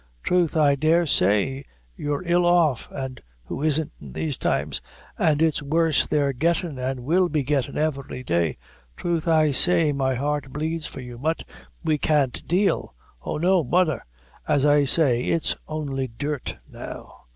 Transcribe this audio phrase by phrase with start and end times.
[0.23, 1.63] "Troth, I dar' say,
[1.95, 4.81] you're ill off as who isn't in these times?
[5.19, 8.57] an' it's worse they're gettin' an' will be gettin' every day.
[8.97, 11.43] Troth, I say, my heart bleeds for you; but
[11.83, 13.63] we can't dale; oh, no!
[13.63, 14.03] butther,
[14.47, 17.25] as I said, is only dirt now."